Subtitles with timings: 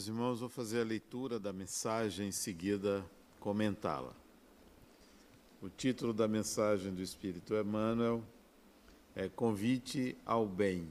[0.00, 3.04] Meus irmãos, vou fazer a leitura da mensagem em seguida
[3.38, 4.14] comentá-la.
[5.60, 8.24] O título da mensagem do Espírito Emmanuel
[9.14, 10.90] é Convite ao Bem.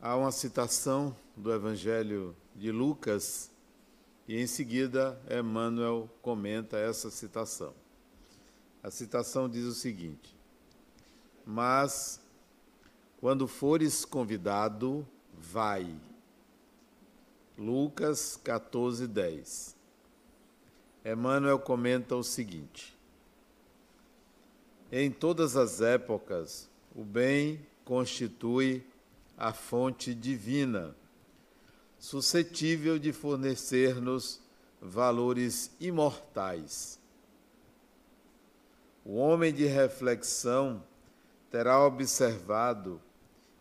[0.00, 3.52] Há uma citação do Evangelho de Lucas
[4.26, 7.72] e em seguida Emmanuel comenta essa citação.
[8.82, 10.36] A citação diz o seguinte:
[11.46, 12.23] Mas
[13.24, 15.98] quando fores convidado, vai.
[17.56, 19.74] Lucas 14, 10.
[21.02, 22.94] Emmanuel comenta o seguinte:
[24.92, 28.86] Em todas as épocas, o bem constitui
[29.38, 30.94] a fonte divina,
[31.98, 34.38] suscetível de fornecer-nos
[34.82, 37.00] valores imortais.
[39.02, 40.84] O homem de reflexão
[41.50, 43.00] terá observado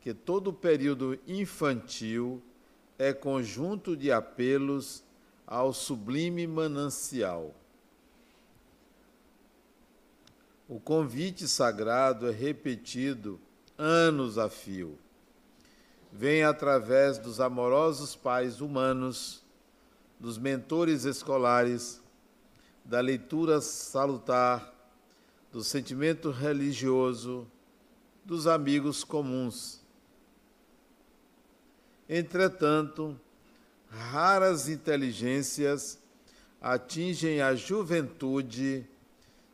[0.04, 2.44] que todo o período infantil
[3.00, 5.02] é conjunto de apelos
[5.48, 7.56] ao sublime manancial.
[10.68, 13.40] O convite sagrado é repetido
[13.78, 15.00] anos a fio.
[16.12, 19.42] Vem através dos amorosos pais humanos,
[20.20, 22.02] dos mentores escolares,
[22.84, 24.70] da leitura salutar,
[25.50, 27.48] do sentimento religioso,
[28.26, 29.83] dos amigos comuns
[32.16, 33.20] Entretanto,
[33.90, 35.98] raras inteligências
[36.62, 38.86] atingem a juventude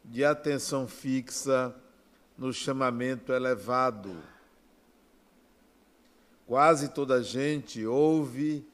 [0.04, 1.74] de atenção fixa
[2.38, 4.14] no chamamento elevado.
[6.46, 8.68] Quase toda a gente ouve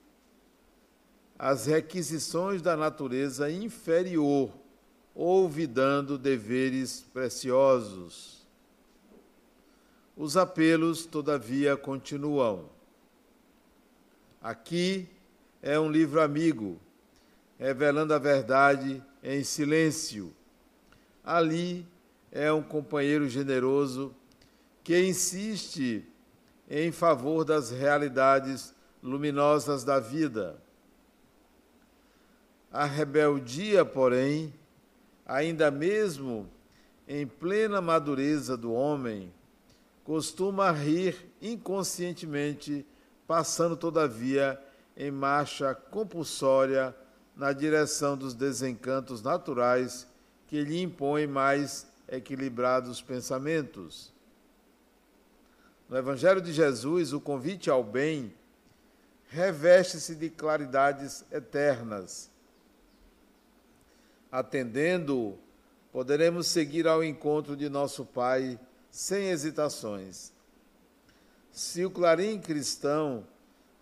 [1.37, 4.49] as requisições da natureza inferior,
[5.13, 8.47] olvidando deveres preciosos.
[10.17, 12.73] Os apelos, todavia, continuam.
[14.45, 15.09] Aqui
[15.59, 16.79] é um livro amigo,
[17.57, 20.31] revelando a verdade em silêncio.
[21.23, 21.83] Ali
[22.31, 24.13] é um companheiro generoso
[24.83, 26.05] que insiste
[26.69, 30.61] em favor das realidades luminosas da vida.
[32.71, 34.53] A rebeldia, porém,
[35.25, 36.47] ainda mesmo
[37.07, 39.33] em plena madureza do homem,
[40.03, 42.85] costuma rir inconscientemente
[43.27, 44.61] passando, todavia,
[44.95, 46.95] em marcha compulsória
[47.35, 50.07] na direção dos desencantos naturais
[50.47, 54.13] que lhe impõem mais equilibrados pensamentos.
[55.89, 58.33] No Evangelho de Jesus, o convite ao bem
[59.27, 62.31] reveste-se de claridades eternas.
[64.31, 65.37] Atendendo,
[65.91, 68.59] poderemos seguir ao encontro de nosso Pai
[68.89, 70.34] sem hesitações
[71.55, 73.25] se o clarim cristão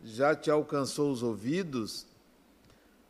[0.03, 2.05] já te alcançou os ouvidos,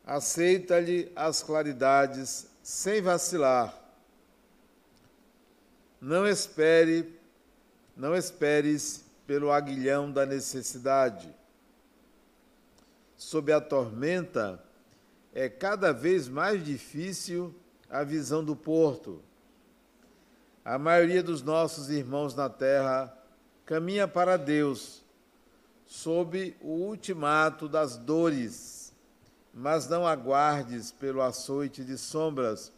[0.06, 3.78] aceita-lhe as claridades sem vacilar.
[6.00, 7.20] Não espere,
[7.94, 11.30] não esperes pelo aguilhão da necessidade.
[13.18, 14.64] Sob a tormenta,
[15.34, 17.54] é cada vez mais difícil
[17.90, 19.22] a visão do porto.
[20.64, 23.20] A maioria dos nossos irmãos na terra
[23.66, 25.04] caminha para Deus
[25.86, 28.94] sob o ultimato das dores,
[29.54, 32.72] mas não aguardes pelo açoite de sombras,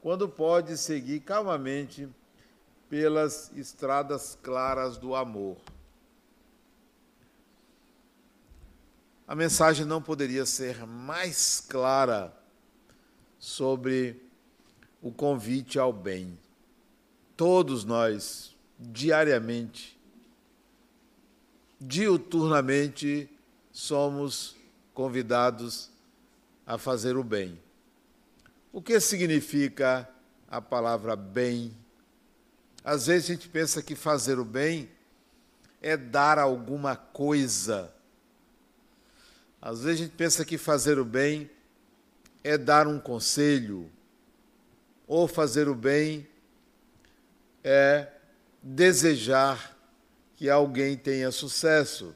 [0.00, 2.08] quando pode seguir calmamente
[2.88, 5.56] pelas estradas claras do amor.
[9.28, 12.32] A mensagem não poderia ser mais clara
[13.38, 14.22] sobre
[15.02, 16.38] o convite ao bem.
[17.36, 19.98] Todos nós diariamente,
[21.80, 23.28] diuturnamente,
[23.72, 24.56] somos
[24.94, 25.90] convidados
[26.66, 27.60] a fazer o bem.
[28.72, 30.08] O que significa
[30.48, 31.76] a palavra bem?
[32.84, 34.88] Às vezes a gente pensa que fazer o bem
[35.82, 37.92] é dar alguma coisa.
[39.60, 41.50] Às vezes a gente pensa que fazer o bem
[42.44, 43.90] é dar um conselho,
[45.06, 46.26] ou fazer o bem
[47.62, 48.08] é
[48.68, 49.76] desejar
[50.34, 52.12] que alguém tenha sucesso.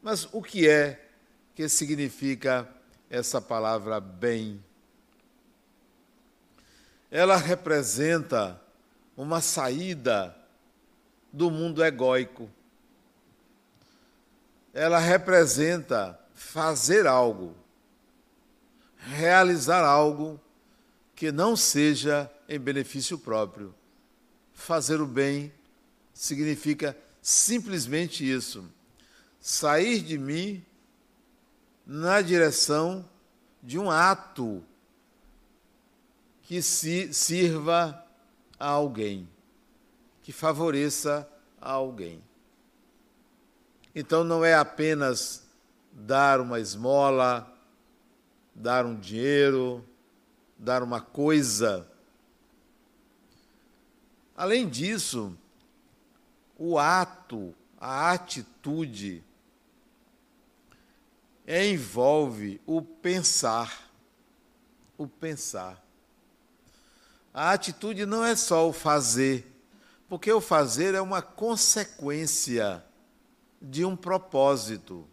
[0.00, 1.04] Mas o que é
[1.54, 2.68] que significa
[3.10, 4.62] essa palavra bem?
[7.10, 8.60] Ela representa
[9.16, 10.34] uma saída
[11.32, 12.48] do mundo egóico.
[14.72, 17.54] Ela representa fazer algo,
[18.96, 20.40] realizar algo
[21.16, 23.74] que não seja em benefício próprio
[24.62, 25.52] fazer o bem
[26.14, 28.64] significa simplesmente isso:
[29.40, 30.64] sair de mim
[31.86, 33.08] na direção
[33.62, 34.64] de um ato
[36.42, 38.04] que se sirva
[38.58, 39.28] a alguém,
[40.22, 41.28] que favoreça
[41.60, 42.22] a alguém.
[43.94, 45.44] Então não é apenas
[45.92, 47.52] dar uma esmola,
[48.54, 49.84] dar um dinheiro,
[50.58, 51.86] dar uma coisa.
[54.42, 55.38] Além disso,
[56.58, 59.22] o ato, a atitude,
[61.46, 63.88] envolve o pensar.
[64.98, 65.80] O pensar.
[67.32, 69.46] A atitude não é só o fazer,
[70.08, 72.84] porque o fazer é uma consequência
[73.60, 75.06] de um propósito.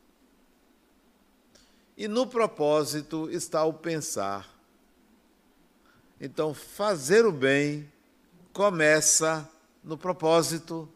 [1.96, 4.50] E no propósito está o pensar.
[6.20, 7.88] Então, fazer o bem
[8.59, 9.50] começa
[9.81, 10.91] no propósito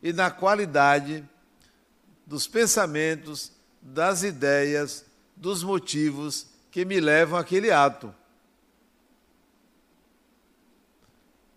[0.00, 1.28] e na qualidade
[2.24, 3.50] dos pensamentos,
[3.80, 5.04] das ideias,
[5.34, 8.14] dos motivos que me levam àquele ato.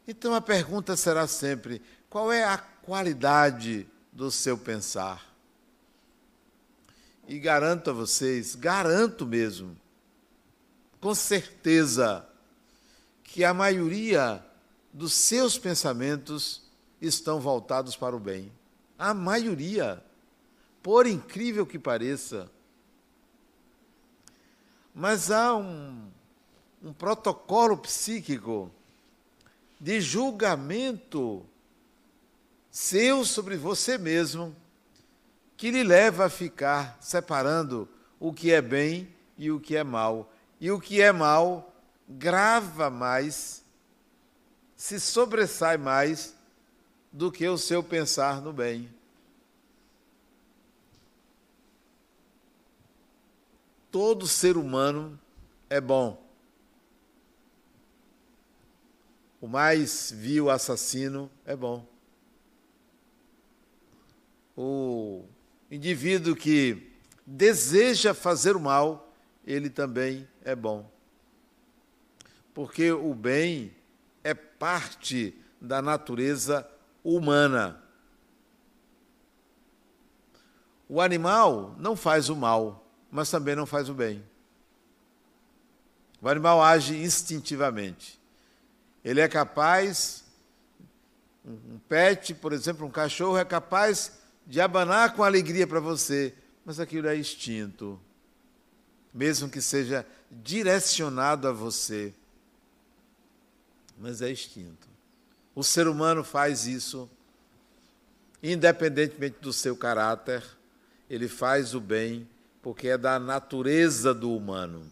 [0.07, 5.23] Então a pergunta será sempre: qual é a qualidade do seu pensar?
[7.27, 9.77] E garanto a vocês, garanto mesmo,
[10.99, 12.27] com certeza,
[13.23, 14.43] que a maioria
[14.95, 16.63] dos seus pensamentos
[17.01, 18.50] estão voltados para o bem.
[18.97, 20.01] A maioria
[20.81, 22.50] por incrível que pareça.
[24.94, 26.09] Mas há um,
[26.81, 28.71] um protocolo psíquico
[29.77, 31.45] de julgamento
[32.71, 34.56] seu sobre você mesmo
[35.57, 40.31] que lhe leva a ficar separando o que é bem e o que é mal.
[40.62, 41.74] E o que é mal
[42.07, 43.64] grava mais,
[44.75, 46.36] se sobressai mais
[47.12, 48.89] do que o seu pensar no bem.
[53.95, 55.18] todo ser humano
[55.69, 56.22] é bom.
[59.39, 61.88] O mais vil assassino é bom.
[64.54, 65.24] O
[65.72, 66.92] indivíduo que
[67.25, 69.16] deseja fazer o mal,
[69.48, 70.92] ele também é bom.
[72.54, 73.74] Porque o bem
[74.25, 76.68] é parte da natureza
[77.01, 77.81] humana.
[80.89, 82.86] O animal não faz o mal
[83.16, 84.22] mas também não faz o bem.
[86.22, 88.19] O animal age instintivamente.
[89.06, 90.25] Ele é capaz,
[91.45, 96.33] um pet, por exemplo, um cachorro, é capaz de abanar com alegria para você,
[96.66, 97.98] mas aquilo é instinto,
[99.13, 102.13] mesmo que seja direcionado a você.
[103.97, 104.88] Mas é instinto.
[105.53, 107.09] O ser humano faz isso,
[108.44, 110.44] independentemente do seu caráter,
[111.09, 112.27] ele faz o bem
[112.62, 114.92] porque é da natureza do humano.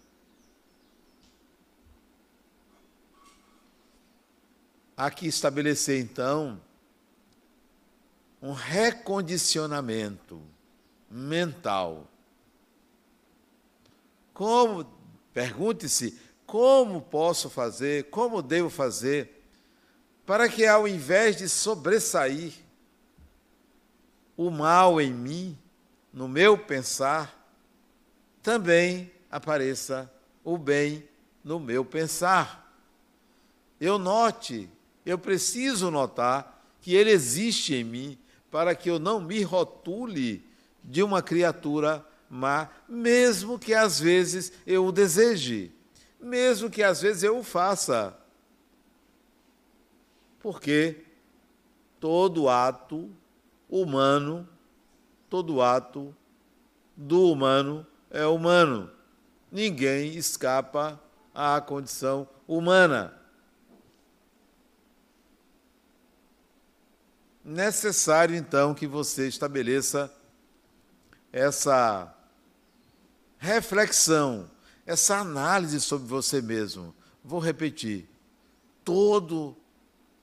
[4.95, 6.61] Há que estabelecer, então,
[8.39, 10.39] um recondicionamento
[11.09, 12.07] mental.
[14.33, 14.85] Como,
[15.33, 19.43] pergunte-se, como posso fazer, como devo fazer,
[20.25, 22.53] para que ao invés de sobressair
[24.37, 25.57] o mal em mim,
[26.11, 27.39] no meu pensar,
[28.41, 30.11] também apareça
[30.43, 31.07] o bem
[31.43, 32.71] no meu pensar.
[33.79, 34.69] Eu note,
[35.05, 38.17] eu preciso notar que ele existe em mim
[38.51, 40.45] para que eu não me rotule
[40.83, 45.71] de uma criatura má, mesmo que às vezes eu o deseje,
[46.23, 48.17] mesmo que às vezes eu o faça.
[50.39, 51.03] Porque
[51.99, 53.09] todo ato
[53.69, 54.47] humano,
[55.29, 56.15] todo ato
[56.95, 58.91] do humano é humano.
[59.51, 60.99] Ninguém escapa
[61.33, 63.13] à condição humana.
[67.43, 70.13] Necessário, então, que você estabeleça
[71.31, 72.15] essa
[73.37, 74.49] reflexão,
[74.85, 76.93] essa análise sobre você mesmo.
[77.23, 78.07] Vou repetir.
[78.83, 79.55] Todo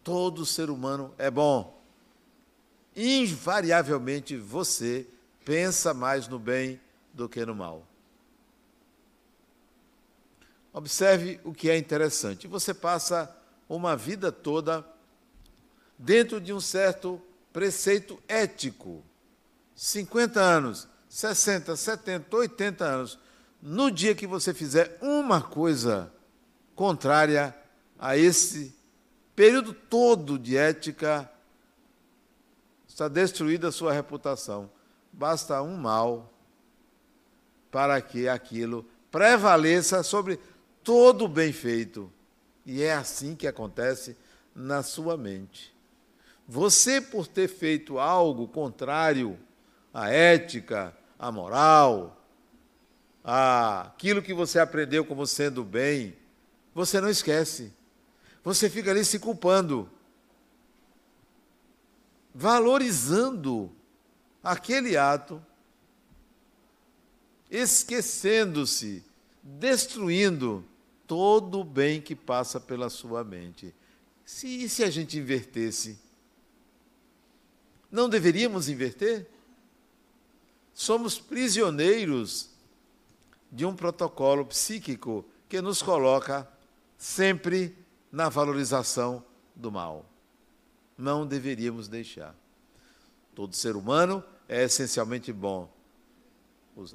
[0.03, 1.81] todo ser humano é bom.
[2.97, 5.07] Invariavelmente você
[5.45, 6.81] pensa mais no bem
[7.13, 7.87] do que no mal.
[10.73, 12.47] Observe o que é interessante.
[12.47, 13.35] Você passa
[13.69, 14.87] uma vida toda
[15.99, 17.21] dentro de um certo
[17.53, 19.05] preceito ético.
[19.75, 23.19] 50 anos, 60, 70, 80 anos.
[23.63, 26.13] No dia que você fizer uma coisa
[26.75, 27.55] contrária
[27.99, 28.75] a esse
[29.37, 31.31] período todo de ética,
[32.89, 34.71] está destruída a sua reputação.
[35.13, 36.33] basta um mal
[37.71, 40.39] para que aquilo prevaleça sobre
[40.83, 42.11] todo o bem feito.
[42.65, 44.17] E é assim que acontece
[44.55, 45.75] na sua mente.
[46.47, 49.39] Você, por ter feito algo contrário
[49.93, 52.20] à ética, à moral,
[53.25, 56.17] àquilo que você aprendeu como sendo bem,
[56.75, 57.73] você não esquece.
[58.43, 59.91] Você fica ali se culpando,
[62.35, 63.71] valorizando
[64.43, 65.45] aquele ato,
[67.51, 69.05] esquecendo-se,
[69.43, 70.65] destruindo
[71.07, 73.75] todo o bem que passa pela sua mente.
[74.25, 75.99] Se, e se a gente invertesse?
[77.91, 79.29] Não deveríamos inverter?
[80.73, 82.50] Somos prisioneiros
[83.51, 86.49] de um protocolo psíquico que nos coloca
[86.97, 87.77] sempre
[88.13, 90.07] na valorização do mal.
[90.97, 92.35] Não deveríamos deixar.
[93.35, 95.69] Todo ser humano é essencialmente bom.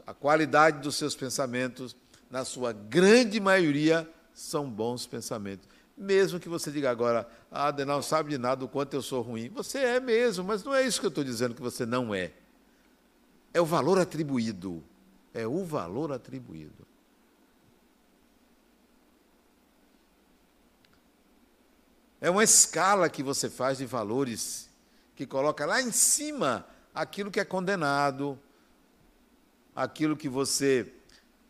[0.06, 1.96] A qualidade dos seus pensamentos,
[2.30, 5.68] na sua grande maioria, são bons pensamentos.
[5.98, 9.50] Mesmo que você diga agora, ah, não sabe de nada o quanto eu sou ruim.
[9.50, 12.34] Você é mesmo, mas não é isso que eu estou dizendo que você não é.
[13.54, 14.84] É o valor atribuído.
[15.36, 16.88] É o valor atribuído.
[22.22, 24.70] É uma escala que você faz de valores,
[25.14, 28.40] que coloca lá em cima aquilo que é condenado,
[29.76, 30.90] aquilo que você.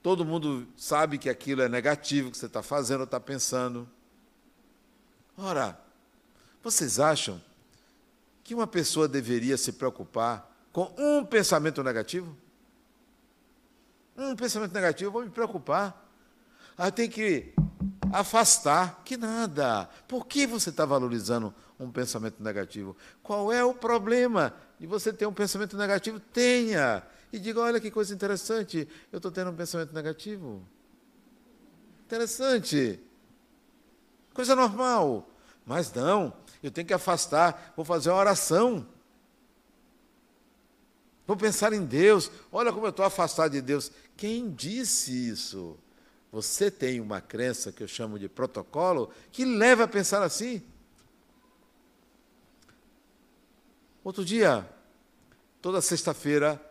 [0.01, 3.87] Todo mundo sabe que aquilo é negativo, que você está fazendo ou está pensando.
[5.37, 5.79] Ora,
[6.63, 7.39] vocês acham
[8.43, 12.35] que uma pessoa deveria se preocupar com um pensamento negativo?
[14.17, 16.05] Um pensamento negativo, vou me preocupar.
[16.77, 17.53] Ah, tem que
[18.12, 19.01] afastar.
[19.03, 19.89] Que nada.
[20.07, 22.95] Por que você está valorizando um pensamento negativo?
[23.22, 26.19] Qual é o problema de você ter um pensamento negativo?
[26.19, 27.03] Tenha.
[27.31, 30.65] E diga: olha que coisa interessante, eu estou tendo um pensamento negativo.
[32.05, 33.00] Interessante.
[34.34, 35.29] Coisa normal.
[35.65, 38.88] Mas não, eu tenho que afastar, vou fazer uma oração.
[41.25, 42.29] Vou pensar em Deus.
[42.51, 43.91] Olha como eu estou afastado de Deus.
[44.17, 45.77] Quem disse isso?
[46.31, 50.62] Você tem uma crença que eu chamo de protocolo que leva a pensar assim.
[54.03, 54.69] Outro dia,
[55.62, 56.62] toda sexta-feira,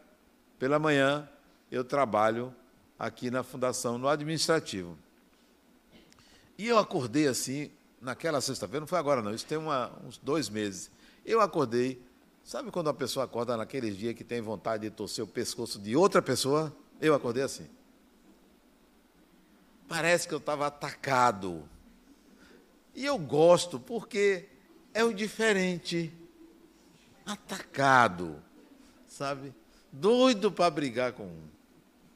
[0.58, 1.28] pela manhã,
[1.70, 2.54] eu trabalho
[2.98, 4.96] aqui na fundação, no administrativo.
[6.56, 7.70] E eu acordei assim,
[8.00, 10.90] naquela sexta-feira, não foi agora não, isso tem uma, uns dois meses.
[11.24, 12.00] Eu acordei,
[12.44, 15.96] sabe quando a pessoa acorda naqueles dias que tem vontade de torcer o pescoço de
[15.96, 16.72] outra pessoa?
[17.04, 17.68] Eu acordei assim.
[19.86, 21.68] Parece que eu estava atacado.
[22.94, 24.48] E eu gosto porque
[24.94, 26.10] é o diferente.
[27.26, 28.42] Atacado,
[29.06, 29.52] sabe?
[29.92, 31.48] Doido para brigar com um.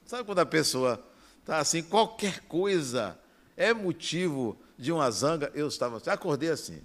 [0.07, 1.07] Sabe quando a pessoa
[1.41, 3.19] está assim, qualquer coisa
[3.59, 5.53] é motivo de uma zanga?
[5.55, 6.81] Eu estava assim, acordei assim.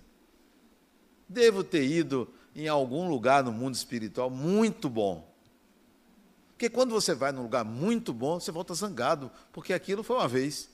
[1.30, 5.33] Devo ter ido em algum lugar no mundo espiritual muito bom.
[6.64, 10.30] Porque quando você vai num lugar muito bom, você volta zangado, porque aquilo foi uma
[10.30, 10.70] vez.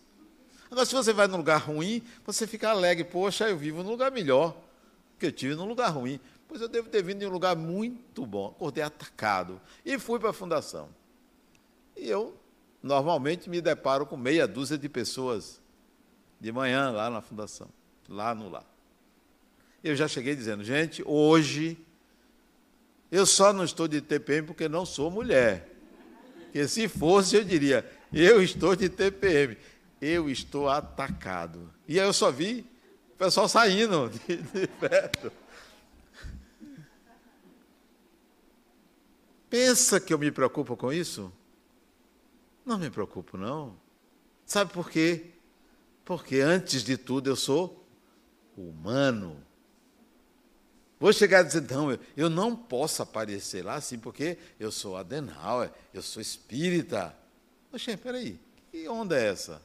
[0.69, 3.03] Agora, se você vai num lugar ruim, você fica alegre.
[3.05, 4.55] Poxa, eu vivo num lugar melhor,
[5.17, 6.19] que eu tive num lugar ruim.
[6.47, 8.49] Pois eu devo ter vindo em um lugar muito bom.
[8.49, 9.59] Acordei atacado.
[9.83, 10.89] E fui para a fundação.
[11.97, 12.37] E eu,
[12.83, 15.59] normalmente, me deparo com meia dúzia de pessoas
[16.39, 17.67] de manhã lá na fundação,
[18.07, 18.65] lá no lar.
[19.83, 21.83] Eu já cheguei dizendo, gente, hoje
[23.11, 25.68] eu só não estou de TPM porque não sou mulher.
[26.51, 29.55] Porque se fosse, eu diria, eu estou de TPM
[30.01, 31.71] eu estou atacado.
[31.87, 32.65] E aí eu só vi
[33.13, 35.31] o pessoal saindo de, de perto.
[39.49, 41.31] Pensa que eu me preocupo com isso?
[42.65, 43.75] Não me preocupo, não.
[44.45, 45.31] Sabe por quê?
[46.05, 47.83] Porque antes de tudo eu sou
[48.55, 49.43] humano.
[50.99, 54.97] Vou chegar a dizer, não, eu, eu não posso aparecer lá assim, porque eu sou
[54.97, 57.15] adenal, eu sou espírita.
[57.71, 58.37] Poxa, peraí,
[58.71, 59.61] que onda é essa?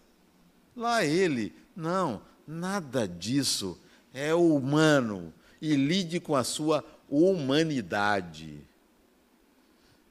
[0.76, 3.78] Lá ele, não, nada disso.
[4.12, 8.60] É humano e lide com a sua humanidade.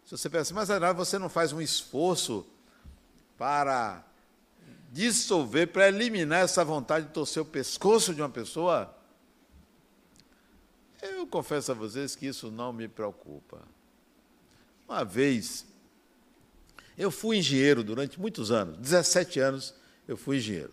[0.05, 2.45] Se você pensa, mas Arnaldo, você não faz um esforço
[3.37, 4.03] para
[4.91, 8.93] dissolver, para eliminar essa vontade de torcer o pescoço de uma pessoa?
[11.03, 13.61] Eu confesso a vocês que isso não me preocupa.
[14.87, 15.65] Uma vez,
[16.97, 19.73] eu fui engenheiro durante muitos anos, 17 anos,
[20.07, 20.71] eu fui engenheiro.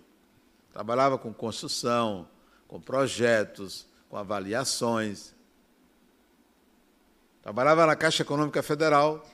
[0.73, 2.29] Trabalhava com construção,
[2.69, 5.35] com projetos, com avaliações.
[7.43, 9.29] Trabalhava na Caixa Econômica Federal,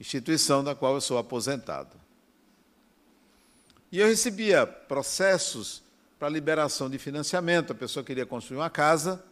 [0.00, 1.96] instituição da qual eu sou aposentado.
[3.92, 5.84] E eu recebia processos
[6.18, 7.70] para liberação de financiamento.
[7.70, 9.22] A pessoa queria construir uma casa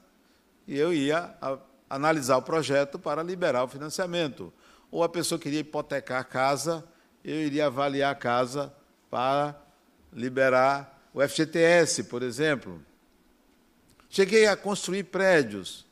[0.70, 1.58] e eu ia a,
[1.90, 4.52] analisar o projeto para liberar o financiamento.
[4.88, 6.84] Ou a pessoa queria hipotecar a casa,
[7.24, 8.72] eu iria avaliar a casa
[9.10, 9.60] para
[10.12, 12.80] liberar o FGTS, por exemplo.
[14.08, 15.84] Cheguei a construir prédios,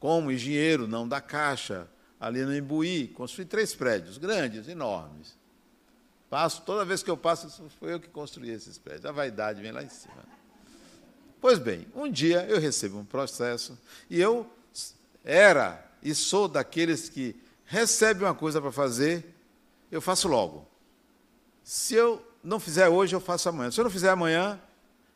[0.00, 1.86] como engenheiro, não da Caixa,
[2.18, 5.38] ali no Imbuí, construí três prédios grandes, enormes.
[6.28, 9.06] Passo, toda vez que eu passo, foi eu que construí esses prédios.
[9.06, 10.39] A vaidade vem lá em cima.
[11.40, 13.78] Pois bem, um dia eu recebo um processo
[14.10, 14.46] e eu
[15.24, 19.24] era e sou daqueles que recebe uma coisa para fazer,
[19.90, 20.66] eu faço logo.
[21.62, 23.70] Se eu não fizer hoje, eu faço amanhã.
[23.70, 24.60] Se eu não fizer amanhã,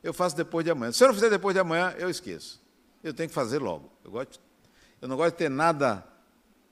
[0.02, 0.92] eu faço depois de amanhã.
[0.92, 2.60] Se eu não fizer depois de amanhã, eu esqueço.
[3.02, 3.90] Eu tenho que fazer logo.
[4.04, 4.40] Eu, gosto,
[5.00, 6.06] eu não gosto de ter nada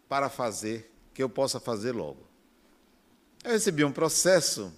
[0.08, 2.26] para fazer que eu possa fazer logo.
[3.44, 4.72] Eu recebi um processo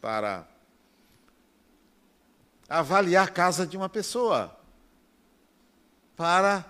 [0.00, 0.46] para
[2.68, 4.56] avaliar a casa de uma pessoa,
[6.16, 6.64] para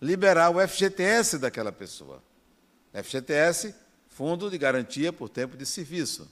[0.00, 2.22] liberar o FGTS daquela pessoa.
[2.92, 3.74] FGTS,
[4.08, 6.30] Fundo de Garantia por Tempo de Serviço.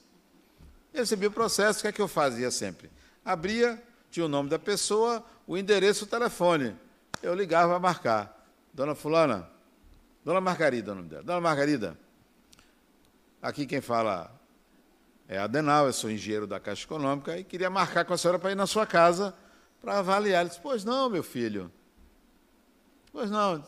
[0.92, 2.90] Eu recebi o processo, o que é que eu fazia sempre?
[3.24, 6.76] Abria, tinha o nome da pessoa, o endereço, o telefone.
[7.22, 8.46] Eu ligava para marcar.
[8.72, 9.48] Dona Fulana,
[10.24, 11.22] Dona Margarida, o nome dela.
[11.22, 11.98] Dona Margarida,
[13.40, 14.37] aqui quem fala
[15.28, 18.50] é Adenal, eu sou engenheiro da Caixa Econômica e queria marcar com a senhora para
[18.50, 19.34] ir na sua casa
[19.78, 20.40] para avaliar.
[20.40, 21.70] Ele disse, pois não, meu filho.
[23.12, 23.62] Pois não.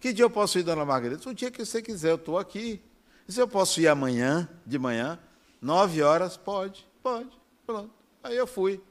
[0.00, 1.28] Que dia eu posso ir, dona Margarida?
[1.28, 2.82] O dia que você quiser, eu estou aqui.
[3.28, 5.16] Se eu posso ir amanhã, de manhã,
[5.62, 6.36] nove horas?
[6.36, 7.30] Pode, pode.
[7.64, 7.92] Pronto.
[8.24, 8.82] Aí eu fui.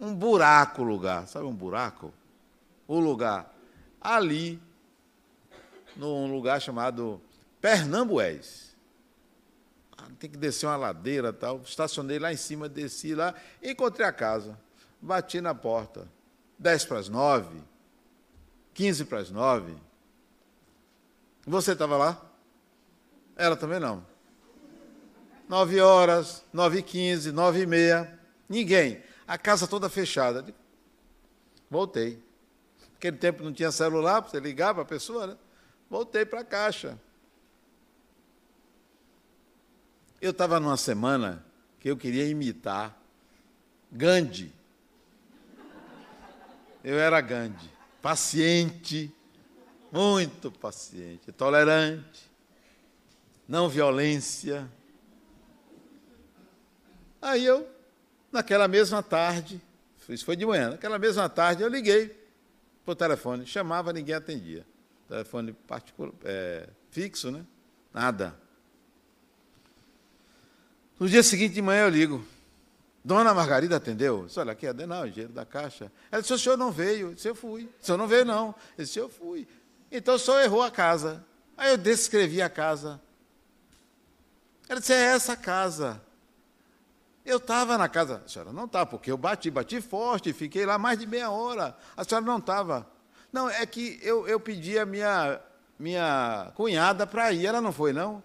[0.00, 1.28] Um buraco o lugar.
[1.28, 2.10] Sabe um buraco?
[2.86, 3.54] O lugar.
[4.00, 4.58] Ali,
[5.94, 7.20] num lugar chamado
[7.60, 8.67] Pernambués
[10.18, 11.60] tem que descer uma ladeira tal.
[11.62, 14.58] Estacionei lá em cima, desci lá, encontrei a casa.
[15.00, 16.08] Bati na porta.
[16.58, 17.62] Dez para as nove,
[18.74, 19.76] quinze para as nove.
[21.46, 22.20] Você estava lá?
[23.36, 24.04] Ela também não.
[25.48, 28.18] Nove horas, nove e quinze, nove e meia.
[28.48, 29.02] Ninguém.
[29.26, 30.44] A casa toda fechada.
[31.70, 32.22] Voltei.
[32.94, 35.36] Naquele tempo não tinha celular para você ligar para a pessoa, né?
[35.88, 36.98] Voltei para a caixa.
[40.20, 41.44] Eu estava numa semana
[41.78, 42.96] que eu queria imitar
[43.90, 44.52] Gandhi.
[46.82, 47.70] Eu era Gandhi,
[48.02, 49.14] paciente,
[49.92, 52.28] muito paciente, tolerante,
[53.46, 54.68] não violência.
[57.22, 57.68] Aí eu,
[58.32, 59.60] naquela mesma tarde,
[60.08, 62.08] isso foi de manhã, naquela mesma tarde eu liguei
[62.84, 64.66] para o telefone, chamava, ninguém atendia.
[65.08, 67.44] Telefone particular, é, fixo, né?
[67.92, 68.47] Nada.
[70.98, 72.24] No dia seguinte de manhã eu ligo.
[73.04, 74.26] Dona Margarida atendeu?
[74.26, 75.90] Disse, olha, aqui é Adenal, engenheiro da Caixa.
[76.10, 77.08] Ela disse, o senhor não veio.
[77.08, 77.70] Eu disse, eu fui.
[77.80, 78.54] O senhor não veio, não.
[78.76, 79.46] Ele disse, eu fui.
[79.90, 81.24] Então o senhor errou a casa.
[81.56, 83.00] Aí eu descrevi a casa.
[84.68, 86.02] Ela disse, é essa casa.
[87.24, 88.22] Eu estava na casa.
[88.24, 91.76] A senhora não estava, porque eu bati, bati forte, fiquei lá mais de meia hora.
[91.96, 92.86] A senhora não estava.
[93.32, 95.40] Não, é que eu, eu pedi a minha,
[95.78, 97.46] minha cunhada para ir.
[97.46, 98.22] Ela não foi, não?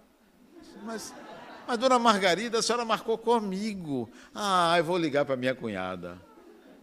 [0.84, 1.14] Mas
[1.68, 4.10] mas, dona Margarida, a senhora marcou comigo.
[4.34, 6.18] Ah, eu vou ligar para minha cunhada.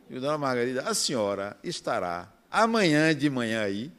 [0.08, 3.92] E dona Margarida, a senhora estará amanhã de manhã aí.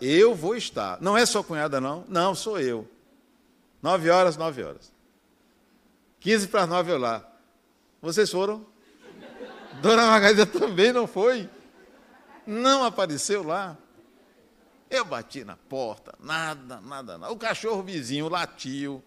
[0.00, 1.00] Eu vou estar.
[1.00, 2.04] Não é sua cunhada, não?
[2.08, 2.88] Não, sou eu.
[3.82, 4.92] Nove horas, nove horas.
[6.20, 7.22] Quinze para nove eu lá.
[8.00, 8.64] Vocês foram?
[9.80, 11.48] Dona Margarida também não foi?
[12.46, 13.76] Não apareceu lá.
[14.90, 17.32] Eu bati na porta, nada, nada, nada.
[17.32, 19.02] O cachorro vizinho latiu.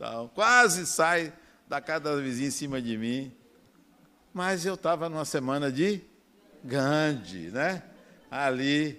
[0.00, 0.30] Tal.
[0.30, 1.30] Quase sai
[1.68, 3.30] da casa da vizinha em cima de mim.
[4.32, 6.00] Mas eu estava numa semana de
[6.64, 7.82] Gandhi, né?
[8.30, 8.98] Ali,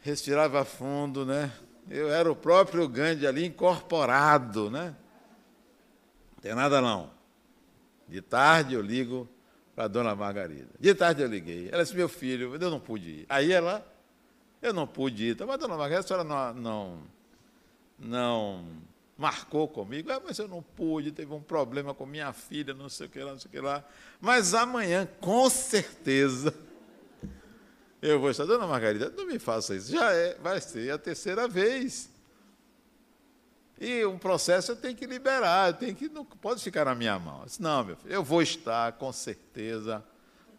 [0.00, 1.52] respirava fundo, né?
[1.88, 4.96] Eu era o próprio Gandhi ali incorporado, né?
[6.34, 7.12] Não tem nada não.
[8.08, 9.28] De tarde eu ligo
[9.76, 10.70] para a dona Margarida.
[10.80, 11.68] De tarde eu liguei.
[11.70, 13.26] Ela disse, meu filho, eu não pude ir.
[13.28, 13.86] Aí ela,
[14.60, 15.36] eu não pude ir.
[15.46, 16.98] Mas, dona Margarida, a senhora não, não,
[17.96, 22.88] não marcou comigo, ah, mas eu não pude, teve um problema com minha filha, não
[22.88, 23.84] sei o que lá, não sei o que lá.
[24.18, 26.54] Mas amanhã, com certeza,
[28.00, 28.46] eu vou estar.
[28.46, 29.92] Dona Margarida, não me faça isso.
[29.92, 32.08] Já é, vai ser a terceira vez.
[33.78, 37.18] E um processo eu tenho que liberar, eu tenho que, não pode ficar na minha
[37.18, 37.40] mão.
[37.40, 40.02] Eu disse, não, meu filho, eu vou estar, com certeza.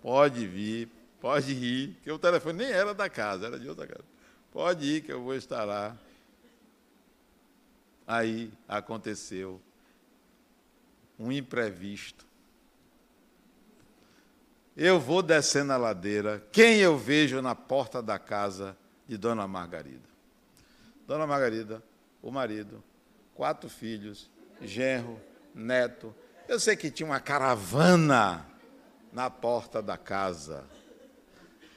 [0.04, 0.88] Pode vir,
[1.20, 4.06] pode ir, que o telefone nem era da casa, era de outra casa.
[4.52, 5.98] Pode ir que eu vou estar lá.
[8.12, 9.62] Aí aconteceu
[11.18, 12.26] um imprevisto.
[14.76, 18.76] Eu vou descendo a ladeira, quem eu vejo na porta da casa
[19.08, 20.10] de Dona Margarida?
[21.08, 21.82] Dona Margarida,
[22.22, 22.84] o marido,
[23.34, 24.30] quatro filhos,
[24.62, 25.18] genro,
[25.56, 26.14] neto.
[26.50, 28.46] Eu sei que tinha uma caravana
[29.14, 30.66] na porta da casa.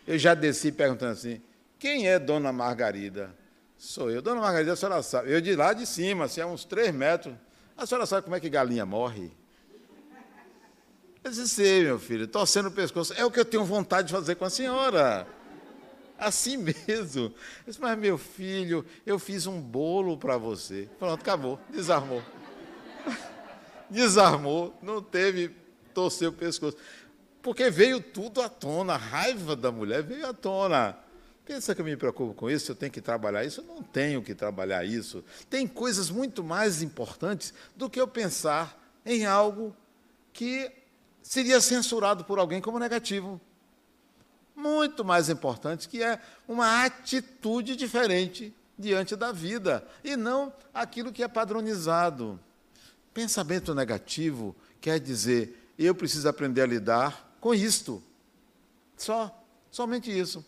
[0.05, 1.41] Eu já desci perguntando assim:
[1.79, 3.44] quem é Dona Margarida?
[3.85, 4.23] Sou eu.
[4.23, 5.31] Dona Margarida, a senhora sabe.
[5.31, 7.35] Eu de lá de cima, assim, a uns três metros.
[7.77, 9.31] A senhora sabe como é que galinha morre?
[11.23, 13.13] Eu disse, sei, meu filho, torcendo o pescoço.
[13.13, 15.27] É o que eu tenho vontade de fazer com a senhora.
[16.19, 16.57] Assim
[16.89, 17.25] mesmo.
[17.25, 17.35] Eu
[17.67, 20.89] disse, mas meu filho, eu fiz um bolo para você.
[20.99, 21.61] Pronto, acabou.
[21.69, 22.23] Desarmou.
[23.91, 25.55] Desarmou, não teve,
[25.93, 26.79] torceu o pescoço.
[27.43, 31.04] Porque veio tudo à tona, a raiva da mulher veio à tona.
[31.45, 33.61] Pensa que eu me preocupo com isso, eu tenho que trabalhar isso?
[33.61, 35.23] Eu não tenho que trabalhar isso.
[35.51, 39.77] Tem coisas muito mais importantes do que eu pensar em algo
[40.33, 40.73] que
[41.23, 43.39] seria censurado por alguém como negativo.
[44.57, 51.23] Muito mais importante, que é uma atitude diferente diante da vida, e não aquilo que
[51.23, 52.41] é padronizado.
[53.13, 58.03] Pensamento negativo quer dizer, eu preciso aprender a lidar com isto.
[58.97, 60.45] Só, somente isso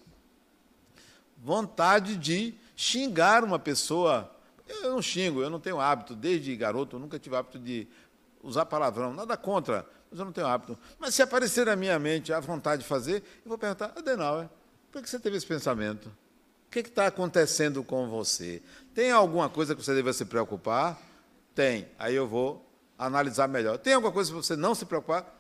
[1.47, 4.29] vontade de xingar uma pessoa.
[4.69, 7.87] Eu não xingo, eu não tenho hábito, desde garoto, eu nunca tive hábito de
[8.43, 10.77] usar palavrão, nada contra, mas eu não tenho hábito.
[10.99, 14.49] Mas se aparecer na minha mente a vontade de fazer, eu vou perguntar, Adenauer,
[14.91, 16.07] por que você teve esse pensamento?
[16.07, 18.61] O que está acontecendo com você?
[18.93, 21.01] Tem alguma coisa que você deva se preocupar?
[21.55, 21.87] Tem.
[21.97, 23.79] Aí eu vou analisar melhor.
[23.79, 25.33] Tem alguma coisa que você não se preocupar?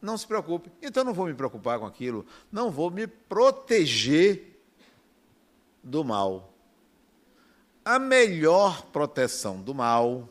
[0.00, 0.70] Não se preocupe.
[0.80, 2.24] Então não vou me preocupar com aquilo.
[2.50, 4.51] Não vou me proteger
[5.82, 6.52] do mal.
[7.84, 10.28] A melhor proteção do mal,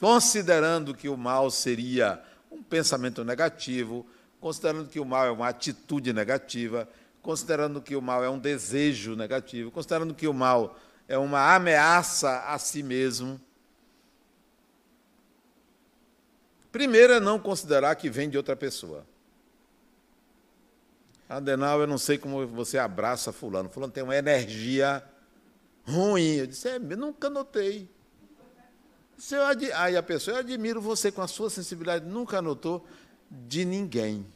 [0.00, 4.04] considerando que o mal seria um pensamento negativo,
[4.40, 6.88] considerando que o mal é uma atitude negativa,
[7.22, 12.40] considerando que o mal é um desejo negativo, considerando que o mal é uma ameaça
[12.46, 13.40] a si mesmo.
[16.72, 19.04] Primeiro é não considerar que vem de outra pessoa.
[21.30, 23.68] Adenal, eu não sei como você abraça fulano.
[23.68, 25.00] Fulano tem uma energia
[25.86, 26.34] ruim.
[26.34, 27.88] Eu disse, é, nunca notei.
[29.30, 29.40] Eu.
[29.76, 32.84] Aí a pessoa, eu admiro você com a sua sensibilidade, nunca notou
[33.30, 34.26] de ninguém.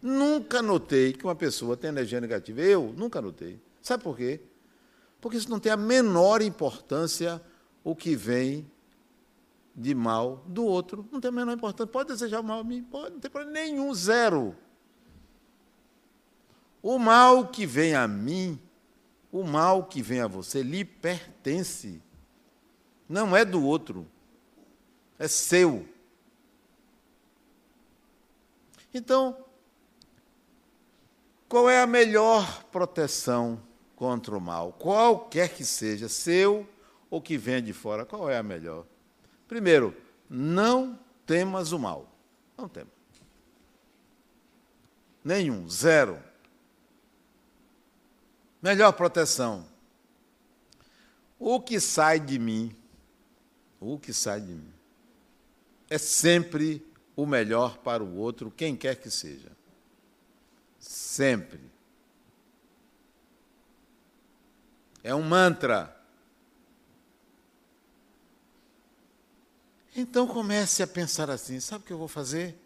[0.00, 2.60] Nunca notei que uma pessoa tem energia negativa.
[2.60, 3.60] Eu nunca notei.
[3.82, 4.40] Sabe por quê?
[5.20, 7.42] Porque isso não tem a menor importância
[7.82, 8.70] o que vem
[9.74, 11.08] de mal do outro.
[11.10, 11.90] Não tem a menor importância.
[11.90, 12.84] Pode desejar mal a mim?
[12.84, 14.54] Pode, não tem problema nenhum, zero.
[16.82, 18.58] O mal que vem a mim,
[19.30, 22.02] o mal que vem a você, lhe pertence.
[23.08, 24.06] Não é do outro,
[25.18, 25.86] é seu.
[28.94, 29.36] Então,
[31.48, 33.60] qual é a melhor proteção
[33.94, 34.72] contra o mal?
[34.72, 36.66] Qualquer que seja, seu
[37.10, 38.86] ou que venha de fora, qual é a melhor?
[39.48, 39.94] Primeiro,
[40.28, 42.08] não temas o mal.
[42.56, 42.92] Não temas.
[45.24, 46.29] Nenhum, zero.
[48.62, 49.66] Melhor proteção.
[51.38, 52.76] O que sai de mim,
[53.80, 54.72] o que sai de mim,
[55.88, 59.50] é sempre o melhor para o outro, quem quer que seja.
[60.78, 61.60] Sempre.
[65.02, 65.96] É um mantra.
[69.96, 72.56] Então comece a pensar assim: sabe o que eu vou fazer?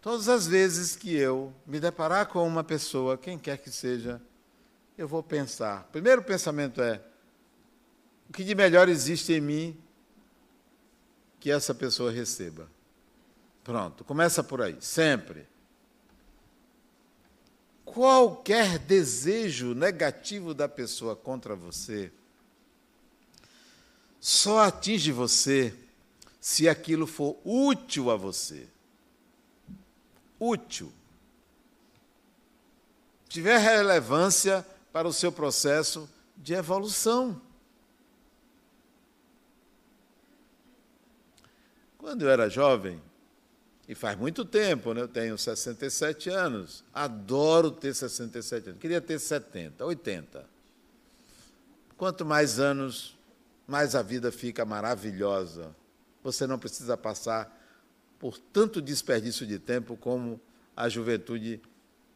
[0.00, 4.22] Todas as vezes que eu me deparar com uma pessoa, quem quer que seja,
[4.96, 5.86] eu vou pensar.
[5.88, 7.02] O primeiro pensamento é:
[8.28, 9.80] o que de melhor existe em mim
[11.40, 12.70] que essa pessoa receba?
[13.64, 15.46] Pronto, começa por aí, sempre.
[17.84, 22.12] Qualquer desejo negativo da pessoa contra você
[24.20, 25.74] só atinge você
[26.40, 28.68] se aquilo for útil a você
[30.38, 30.92] útil,
[33.28, 37.40] tiver relevância para o seu processo de evolução.
[41.98, 43.00] Quando eu era jovem,
[43.88, 45.00] e faz muito tempo, né?
[45.00, 50.44] eu tenho 67 anos, adoro ter 67 anos, queria ter 70, 80.
[51.96, 53.16] Quanto mais anos,
[53.66, 55.74] mais a vida fica maravilhosa.
[56.22, 57.57] Você não precisa passar
[58.18, 60.40] por tanto desperdício de tempo como
[60.76, 61.60] a juventude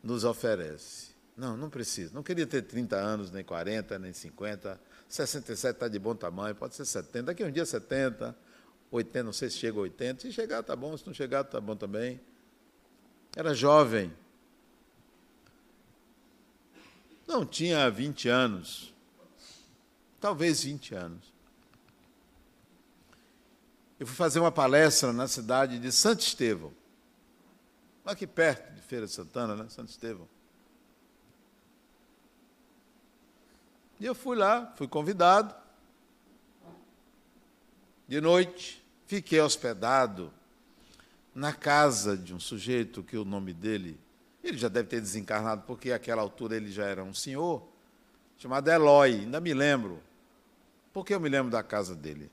[0.02, 1.12] nos oferece.
[1.36, 2.12] Não, não precisa.
[2.14, 4.80] Não queria ter 30 anos, nem 40, nem 50.
[5.08, 7.24] 67 está de bom tamanho, pode ser 70.
[7.24, 8.36] Daqui a um dia 70,
[8.90, 10.22] 80, não sei se chega a 80.
[10.22, 10.96] Se chegar, está bom.
[10.96, 12.20] Se não chegar, está bom também.
[13.34, 14.12] Era jovem.
[17.26, 18.94] Não tinha 20 anos.
[20.20, 21.31] Talvez 20 anos.
[24.02, 26.72] Eu fui fazer uma palestra na cidade de Santo Estevão.
[28.04, 29.68] Aqui perto de Feira de Santana, né?
[29.68, 30.28] Santo Estevão.
[34.00, 35.54] E eu fui lá, fui convidado.
[38.08, 40.32] De noite, fiquei hospedado
[41.32, 44.00] na casa de um sujeito que o nome dele,
[44.42, 47.62] ele já deve ter desencarnado, porque àquela altura ele já era um senhor,
[48.36, 50.02] chamado Eloy, ainda me lembro.
[50.92, 52.28] Por que eu me lembro da casa dele?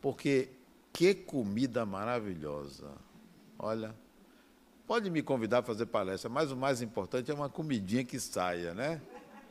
[0.00, 0.50] Porque
[0.94, 2.92] que comida maravilhosa.
[3.58, 3.92] Olha,
[4.86, 8.72] pode me convidar para fazer palestra, mas o mais importante é uma comidinha que saia,
[8.72, 9.02] né?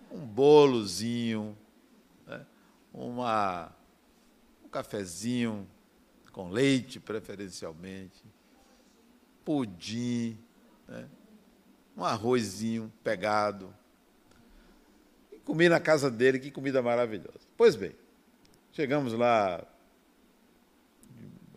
[0.09, 1.57] um bolozinho,
[2.25, 2.45] né?
[2.93, 3.71] uma,
[4.63, 5.67] um cafezinho
[6.31, 8.23] com leite, preferencialmente,
[9.43, 10.37] pudim,
[10.87, 11.09] né?
[11.97, 13.73] um arrozinho pegado.
[15.29, 17.45] E comi na casa dele, que comida maravilhosa.
[17.57, 17.93] Pois bem,
[18.71, 19.67] chegamos lá,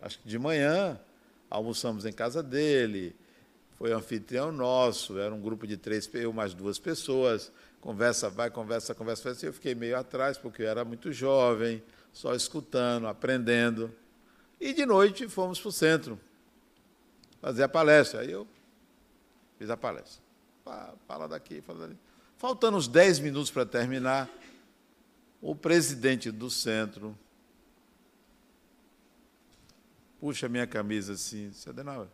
[0.07, 0.99] acho que de manhã,
[1.49, 3.15] almoçamos em casa dele,
[3.77, 8.95] foi anfitrião nosso, era um grupo de três, eu mais duas pessoas, conversa vai, conversa,
[8.95, 9.45] conversa, conversa.
[9.45, 13.93] Eu fiquei meio atrás, porque eu era muito jovem, só escutando, aprendendo.
[14.59, 16.19] E de noite fomos para o centro
[17.39, 18.21] fazer a palestra.
[18.21, 18.47] Aí eu
[19.59, 20.23] fiz a palestra.
[21.07, 21.97] Fala daqui, fala dali.
[22.37, 24.29] Faltando uns 10 minutos para terminar,
[25.41, 27.17] o presidente do centro
[30.19, 32.07] puxa minha camisa assim, Adenauer,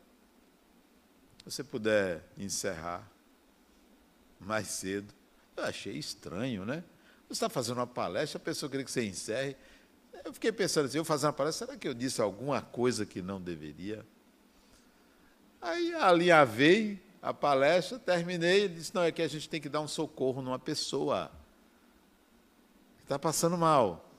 [1.38, 3.10] se você puder encerrar
[4.40, 5.14] mais cedo,
[5.56, 6.84] eu achei estranho, né?
[7.28, 9.56] Você está fazendo uma palestra, a pessoa queria que você encerre.
[10.24, 13.22] Eu fiquei pensando assim, eu fazer uma palestra, será que eu disse alguma coisa que
[13.22, 14.06] não deveria?
[15.62, 19.80] Aí alinhavei a palestra, terminei, ele disse, não, é que a gente tem que dar
[19.80, 21.32] um socorro numa pessoa
[22.98, 24.12] que está passando mal.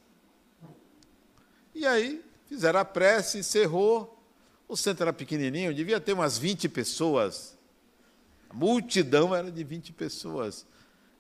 [1.74, 4.10] E aí fizeram a prece, encerrou.
[4.66, 7.58] O centro era pequenininho, devia ter umas 20 pessoas.
[8.48, 10.66] A multidão era de 20 pessoas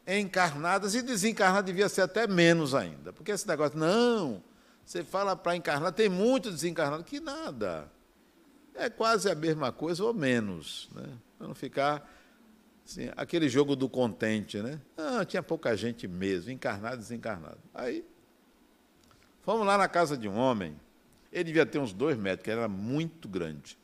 [0.06, 3.12] encarnadas e desencarnadas devia ser até menos ainda.
[3.12, 4.42] Porque esse negócio, não,
[4.84, 7.90] você fala para encarnar, tem muito desencarnado, que nada.
[8.74, 11.08] É quase a mesma coisa ou menos, né?
[11.38, 12.10] Para não ficar
[12.84, 14.80] assim, aquele jogo do contente, né?
[14.96, 17.58] Não, tinha pouca gente mesmo, encarnado, desencarnado.
[17.72, 18.04] Aí,
[19.42, 20.78] fomos lá na casa de um homem,
[21.34, 23.76] ele devia ter uns dois metros, que era muito grande.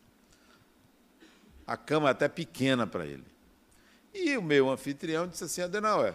[1.66, 3.24] A cama até pequena para ele.
[4.14, 6.14] E o meu anfitrião disse assim: Adenauer,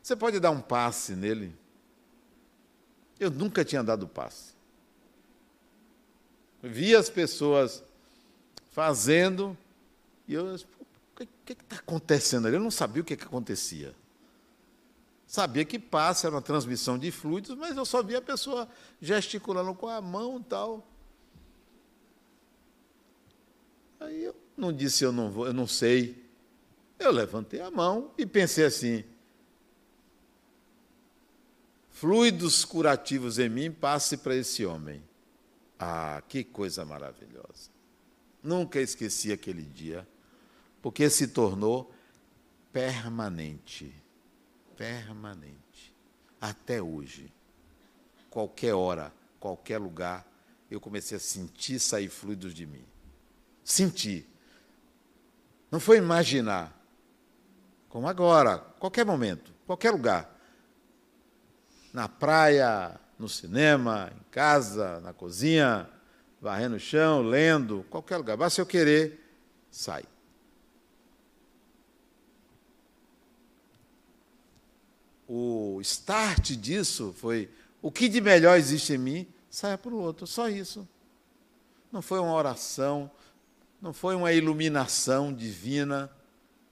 [0.00, 1.52] você pode dar um passe nele?
[3.18, 4.54] Eu nunca tinha dado passe.
[6.62, 7.82] Vi as pessoas
[8.70, 9.56] fazendo,
[10.28, 12.56] e eu o que está acontecendo ali?
[12.56, 13.94] Eu não sabia o que, que acontecia.
[15.26, 18.68] Sabia que passe era uma transmissão de fluidos, mas eu só via a pessoa
[19.00, 20.86] gesticulando com a mão e tal.
[23.98, 26.24] Aí eu não disse eu não vou, eu não sei.
[26.98, 29.04] Eu levantei a mão e pensei assim:
[31.90, 35.02] fluidos curativos em mim, passe para esse homem.
[35.78, 37.70] Ah, que coisa maravilhosa.
[38.42, 40.06] Nunca esqueci aquele dia,
[40.80, 41.92] porque se tornou
[42.72, 43.92] permanente.
[44.76, 45.94] Permanente.
[46.40, 47.32] Até hoje.
[48.30, 50.26] Qualquer hora, qualquer lugar,
[50.70, 52.84] eu comecei a sentir sair fluidos de mim.
[53.64, 54.28] Sentir.
[55.70, 56.76] Não foi imaginar
[57.88, 60.38] como agora, qualquer momento, qualquer lugar.
[61.92, 65.88] Na praia, no cinema, em casa, na cozinha,
[66.40, 68.36] varrendo o chão, lendo, qualquer lugar.
[68.36, 69.18] Basta eu querer,
[69.70, 70.04] sai.
[75.28, 77.50] O start disso foi
[77.82, 80.86] o que de melhor existe em mim, saia para o outro, só isso.
[81.90, 83.10] Não foi uma oração,
[83.80, 86.10] não foi uma iluminação divina,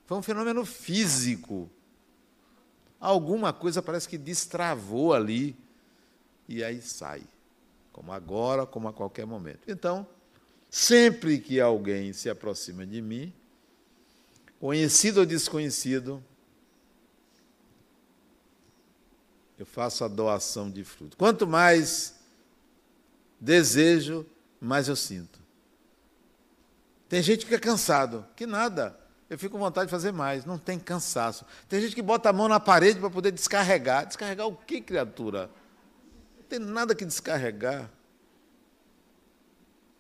[0.07, 1.71] foi um fenômeno físico.
[3.01, 5.57] Alguma coisa parece que destravou ali
[6.49, 7.23] e aí sai.
[7.93, 9.61] Como agora, como a qualquer momento.
[9.69, 10.07] Então,
[10.69, 13.33] sempre que alguém se aproxima de mim,
[14.59, 16.23] conhecido ou desconhecido,
[19.59, 21.17] eu faço a doação de fruto.
[21.17, 22.15] Quanto mais
[23.41, 24.27] desejo,
[24.61, 25.39] mais eu sinto.
[27.09, 28.99] Tem gente que fica cansado, que nada.
[29.31, 30.45] eu fico com vontade de fazer mais.
[30.45, 31.45] Não tem cansaço.
[31.69, 34.07] Tem gente que bota a mão na parede para poder descarregar.
[34.07, 35.51] Descarregar o que, criatura?
[36.37, 37.91] Não tem nada que descarregar.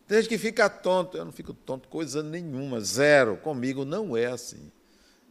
[0.07, 1.17] Tem gente que fica tonto.
[1.17, 3.37] Eu não fico tonto coisa nenhuma, zero.
[3.37, 4.73] Comigo não é assim.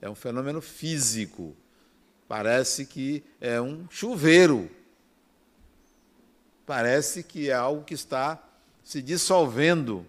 [0.01, 1.55] É um fenômeno físico.
[2.27, 4.69] Parece que é um chuveiro.
[6.65, 8.41] Parece que é algo que está
[8.83, 10.05] se dissolvendo.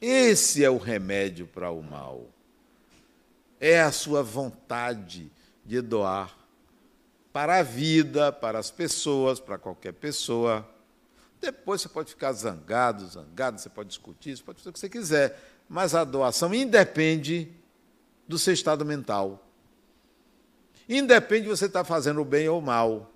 [0.00, 2.26] Esse é o remédio para o mal.
[3.60, 5.30] É a sua vontade
[5.64, 6.36] de doar
[7.32, 10.68] para a vida, para as pessoas, para qualquer pessoa.
[11.40, 14.88] Depois você pode ficar zangado, zangado, você pode discutir, você pode fazer o que você
[14.88, 17.50] quiser, mas a doação independe
[18.28, 19.43] do seu estado mental.
[20.88, 23.10] Independe de você estar fazendo o bem ou o mal.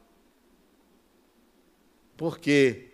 [2.17, 2.89] Porque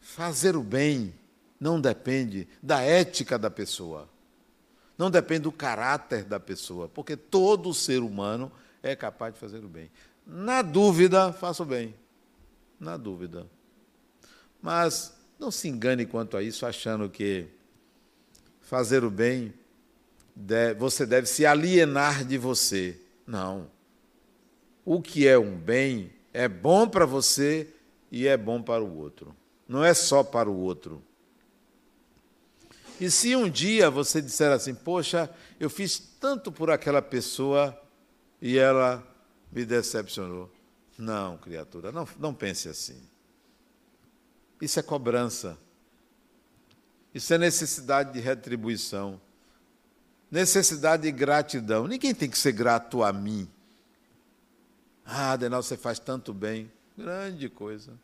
[0.00, 1.14] fazer o bem
[1.58, 4.08] não depende da ética da pessoa.
[4.98, 8.52] Não depende do caráter da pessoa, porque todo ser humano
[8.82, 9.90] é capaz de fazer o bem.
[10.26, 11.94] Na dúvida, faça o bem.
[12.78, 13.46] Na dúvida.
[14.60, 17.46] Mas não se engane quanto a isso, achando que
[18.60, 19.54] fazer o bem,
[20.78, 23.00] você deve se alienar de você.
[23.26, 23.70] Não.
[24.84, 27.72] O que é um bem é bom para você
[28.10, 29.34] e é bom para o outro.
[29.68, 31.02] Não é só para o outro.
[33.00, 37.80] E se um dia você disser assim, poxa, eu fiz tanto por aquela pessoa
[38.42, 39.06] e ela
[39.50, 40.50] me decepcionou.
[40.98, 43.00] Não, criatura, não, não pense assim.
[44.60, 45.56] Isso é cobrança.
[47.14, 49.20] Isso é necessidade de retribuição.
[50.30, 51.86] Necessidade de gratidão.
[51.86, 53.48] Ninguém tem que ser grato a mim.
[55.04, 56.70] Ah, Adenal, você faz tanto bem.
[56.96, 57.98] Grande coisa.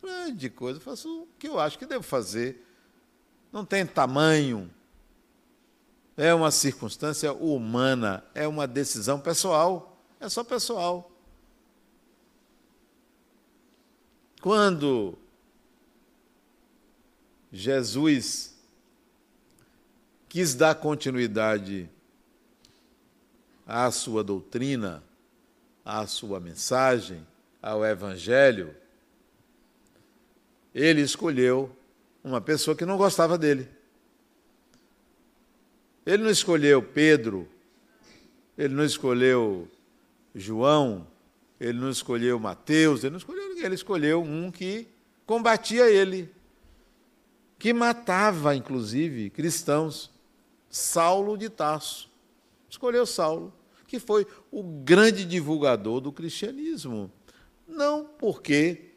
[0.00, 0.78] Grande coisa.
[0.78, 2.64] Eu faço o que eu acho que devo fazer.
[3.52, 4.70] Não tem tamanho.
[6.16, 8.22] É uma circunstância humana.
[8.34, 9.98] É uma decisão pessoal.
[10.20, 11.10] É só pessoal.
[14.40, 15.18] Quando
[17.52, 18.49] Jesus
[20.30, 21.90] quis dar continuidade
[23.66, 25.02] à sua doutrina,
[25.84, 27.26] à sua mensagem,
[27.60, 28.72] ao Evangelho,
[30.72, 31.68] ele escolheu
[32.22, 33.68] uma pessoa que não gostava dele.
[36.06, 37.48] Ele não escolheu Pedro,
[38.56, 39.68] ele não escolheu
[40.32, 41.08] João,
[41.58, 44.86] ele não escolheu Mateus, ele não escolheu ninguém, ele escolheu um que
[45.26, 46.32] combatia ele
[47.58, 50.19] que matava, inclusive, cristãos.
[50.70, 52.08] Saulo de Tarso.
[52.68, 53.52] Escolheu Saulo,
[53.86, 57.10] que foi o grande divulgador do cristianismo.
[57.66, 58.92] Não porque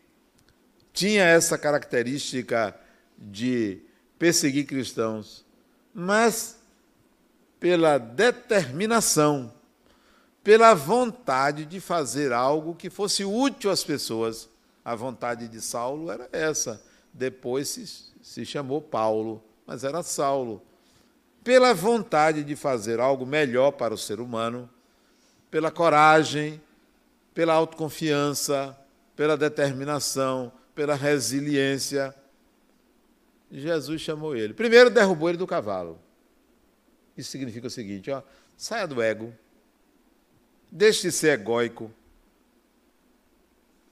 [0.93, 2.79] tinha essa característica
[3.17, 3.81] de
[4.17, 5.45] perseguir cristãos,
[5.93, 6.59] mas
[7.59, 9.51] pela determinação,
[10.43, 14.49] pela vontade de fazer algo que fosse útil às pessoas.
[14.86, 16.81] A vontade de Saulo era essa.
[17.13, 20.62] Depois se se chamou Paulo, mas era Saulo.
[21.43, 24.69] Pela vontade de fazer algo melhor para o ser humano,
[25.51, 26.62] pela coragem,
[27.34, 28.77] pela autoconfiança,
[29.15, 32.15] pela determinação, pela resiliência,
[33.51, 34.53] Jesus chamou ele.
[34.53, 35.99] Primeiro derrubou ele do cavalo.
[37.15, 38.23] Isso significa o seguinte: ó,
[38.58, 39.34] saia do ego,
[40.71, 41.91] deixe de ser egóico.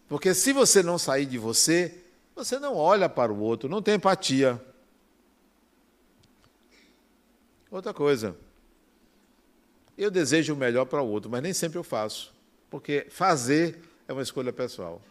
[0.07, 2.03] Porque se você não sair de você,
[2.35, 4.59] você não olha para o outro, não tem empatia.
[7.71, 8.35] Outra coisa,
[9.97, 12.33] eu desejo o melhor para o outro, mas nem sempre eu faço,
[12.69, 15.01] porque fazer é uma escolha pessoal.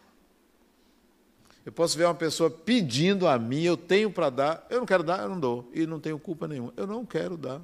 [1.64, 5.02] Eu posso ver uma pessoa pedindo a mim, eu tenho para dar, eu não quero
[5.02, 6.72] dar, eu não dou, e não tenho culpa nenhuma.
[6.76, 7.60] Eu não quero dar.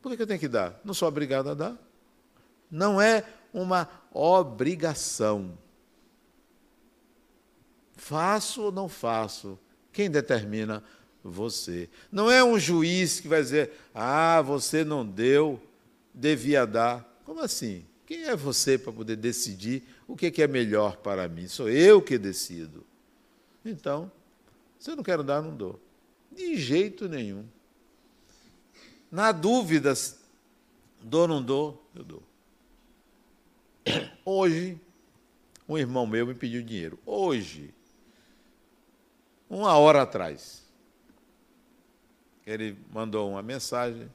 [0.00, 0.80] Por que eu tenho que dar?
[0.84, 1.76] Não sou obrigado a dar.
[2.70, 5.58] Não é uma obrigação.
[7.96, 9.58] Faço ou não faço?
[9.92, 10.82] Quem determina?
[11.22, 11.88] Você.
[12.10, 15.60] Não é um juiz que vai dizer, ah, você não deu,
[16.14, 17.06] devia dar.
[17.24, 17.84] Como assim?
[18.06, 21.46] Quem é você para poder decidir o que é melhor para mim?
[21.46, 22.84] Sou eu que decido.
[23.64, 24.10] Então,
[24.78, 25.78] se eu não quero dar, não dou.
[26.32, 27.44] De jeito nenhum.
[29.10, 29.92] Na dúvida,
[31.02, 32.22] dou ou não dou, eu dou.
[34.24, 34.80] Hoje,
[35.68, 36.98] um irmão meu me pediu dinheiro.
[37.04, 37.74] Hoje,
[39.48, 40.59] uma hora atrás.
[42.50, 44.10] Ele mandou uma mensagem.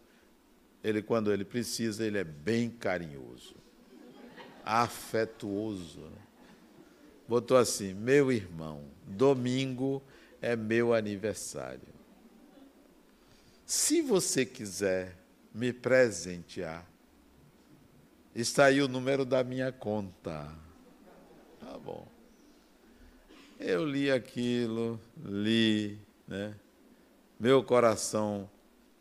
[0.84, 3.56] Ele, quando ele precisa, ele é bem carinhoso,
[4.64, 6.12] afetuoso.
[7.28, 10.04] Botou assim: meu irmão, domingo
[10.42, 11.96] é meu aniversário.
[13.66, 15.16] Se você quiser
[15.54, 16.86] me presentear,
[18.36, 20.54] está aí o número da minha conta.
[21.60, 22.06] Tá bom.
[23.58, 26.54] Eu li aquilo, li, né?
[27.40, 28.50] Meu coração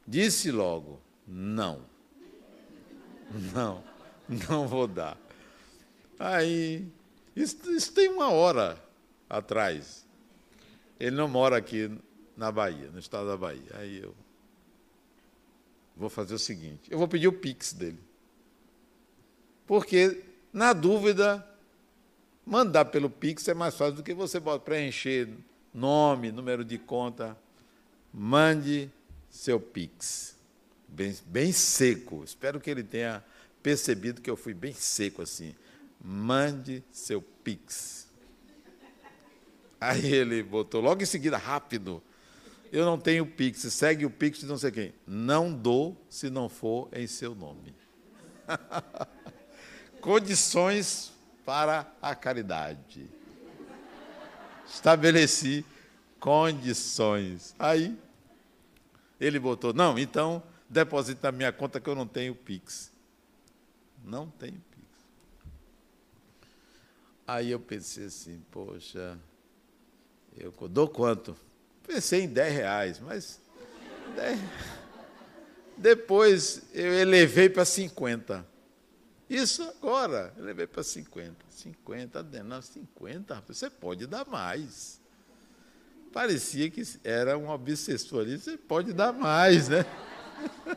[0.06, 1.84] disse logo: não,
[3.52, 3.82] não,
[4.48, 5.18] não vou dar.
[6.18, 6.86] Aí,
[7.34, 8.82] isso, isso tem uma hora
[9.28, 10.06] atrás.
[10.98, 11.90] Ele não mora aqui
[12.36, 13.70] na Bahia, no estado da Bahia.
[13.74, 14.14] Aí eu
[15.96, 18.00] vou fazer o seguinte: eu vou pedir o Pix dele.
[19.66, 20.22] Porque,
[20.52, 21.46] na dúvida,
[22.44, 25.28] mandar pelo Pix é mais fácil do que você preencher
[25.72, 27.36] nome, número de conta.
[28.16, 28.88] Mande
[29.28, 30.36] seu Pix.
[30.86, 32.22] Bem, bem seco.
[32.22, 33.24] Espero que ele tenha
[33.60, 35.52] percebido que eu fui bem seco assim.
[36.00, 38.06] Mande seu Pix.
[39.80, 42.00] Aí ele botou logo em seguida, rápido.
[42.70, 44.94] Eu não tenho Pix, segue o Pix de não sei quem.
[45.04, 47.74] Não dou se não for em seu nome.
[50.00, 51.12] Condições
[51.44, 53.10] para a caridade.
[54.68, 55.64] Estabeleci
[56.24, 57.54] condições.
[57.58, 57.94] Aí
[59.20, 62.90] ele botou, não, então deposita na minha conta que eu não tenho Pix.
[64.02, 64.86] Não tenho Pix.
[67.26, 69.18] Aí eu pensei assim, poxa,
[70.34, 71.36] eu dou quanto?
[71.86, 73.38] Pensei em 10 reais, mas
[74.16, 74.40] 10...
[75.76, 78.46] depois eu elevei para 50.
[79.28, 81.36] Isso agora, eu levei para 50.
[81.50, 85.03] 50, não, 50, você pode dar mais.
[86.14, 89.84] Parecia que era um obsessor ali, você pode dar mais, né?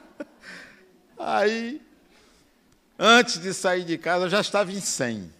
[1.15, 1.79] Aí,
[2.97, 5.31] antes de sair de casa, eu já estava em 100.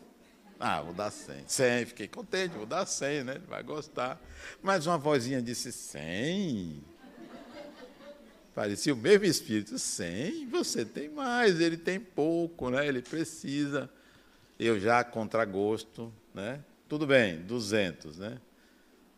[0.60, 1.46] Ah, vou dar 100.
[1.48, 3.42] 100, fiquei contente, vou dar 100, né?
[3.48, 4.22] Vai gostar.
[4.62, 6.84] Mas uma vozinha disse: 100?
[8.54, 9.80] Parecia o mesmo espírito.
[9.80, 12.88] 100, você tem mais, ele tem pouco, né?
[12.88, 13.90] Ele precisa.
[14.60, 16.64] Eu já, contra gosto, né?
[16.88, 18.38] Tudo bem, 200, né?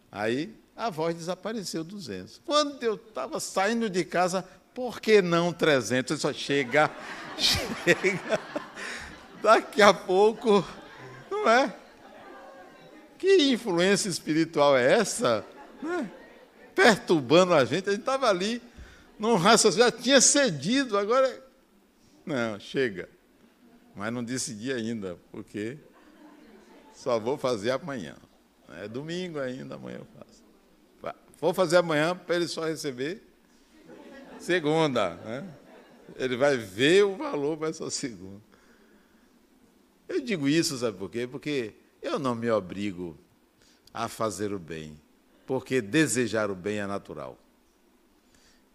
[0.09, 2.41] Aí a voz desapareceu 200.
[2.45, 6.11] Quando eu estava saindo de casa, por que não 300?
[6.11, 6.89] Eu só chega,
[7.38, 8.39] chega.
[9.43, 10.65] Daqui a pouco,
[11.30, 11.75] não é?
[13.17, 15.45] Que influência espiritual é essa?
[15.84, 16.09] Né?
[16.73, 17.89] Perturbando a gente.
[17.89, 18.61] A gente estava ali,
[19.19, 21.43] num raciocínio, já tinha cedido, agora.
[22.25, 23.09] Não, chega.
[23.93, 25.77] Mas não decidi ainda, porque
[26.93, 28.15] só vou fazer amanhã.
[28.77, 30.48] É domingo ainda, amanhã eu faço.
[31.39, 33.23] Vou fazer amanhã para ele só receber
[34.39, 35.15] segunda.
[35.15, 35.47] Né?
[36.15, 38.41] Ele vai ver o valor para essa segunda.
[40.07, 41.27] Eu digo isso, sabe por quê?
[41.27, 43.17] Porque eu não me obrigo
[43.93, 44.99] a fazer o bem,
[45.45, 47.37] porque desejar o bem é natural.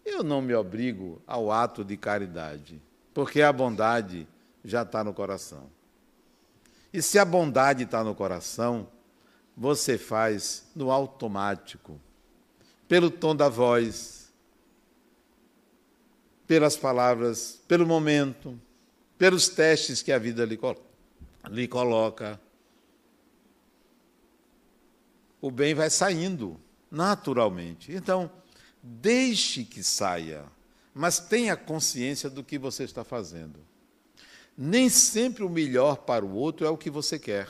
[0.05, 2.81] Eu não me obrigo ao ato de caridade,
[3.13, 4.27] porque a bondade
[4.63, 5.69] já está no coração.
[6.93, 8.87] E se a bondade está no coração,
[9.57, 11.99] você faz no automático
[12.87, 14.33] pelo tom da voz,
[16.47, 18.59] pelas palavras, pelo momento,
[19.17, 20.59] pelos testes que a vida lhe,
[21.49, 22.39] lhe coloca.
[25.41, 26.59] O bem vai saindo
[26.89, 27.91] naturalmente.
[27.91, 28.31] Então,
[28.81, 30.43] deixe que saia,
[30.93, 33.59] mas tenha consciência do que você está fazendo.
[34.57, 37.49] Nem sempre o melhor para o outro é o que você quer.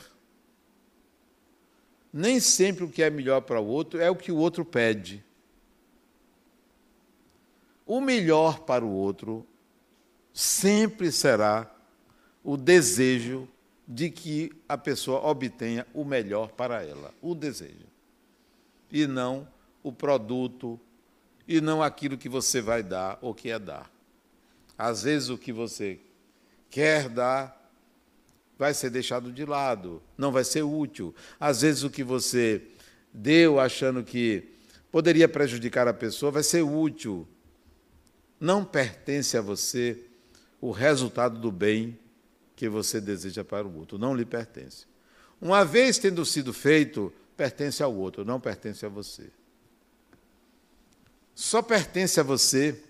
[2.18, 5.22] Nem sempre o que é melhor para o outro é o que o outro pede.
[7.86, 9.46] O melhor para o outro
[10.34, 11.70] sempre será
[12.42, 13.50] o desejo
[13.86, 17.86] de que a pessoa obtenha o melhor para ela, o desejo.
[18.90, 19.46] E não
[19.84, 20.80] o produto,
[21.46, 23.92] e não aquilo que você vai dar ou quer dar.
[24.78, 26.00] Às vezes o que você
[26.70, 27.65] quer dar
[28.58, 31.14] vai ser deixado de lado, não vai ser útil.
[31.40, 32.62] Às vezes o que você
[33.14, 34.50] deu achando que
[34.92, 37.28] poderia prejudicar a pessoa vai ser útil.
[38.40, 40.00] Não pertence a você
[40.62, 41.98] o resultado do bem
[42.56, 44.86] que você deseja para o outro, não lhe pertence.
[45.42, 49.30] Uma vez tendo sido feito, pertence ao outro, não pertence a você.
[51.34, 52.82] Só pertence a você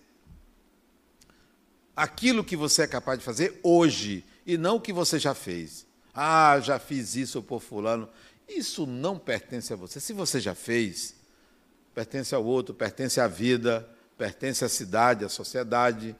[1.95, 5.86] aquilo que você é capaz de fazer hoje e não o que você já fez.
[6.14, 8.08] Ah, já fiz isso por fulano.
[8.48, 10.00] Isso não pertence a você.
[10.00, 11.16] Se você já fez,
[11.93, 13.88] pertence ao outro, pertence à vida,
[14.18, 16.16] pertence à cidade, à sociedade.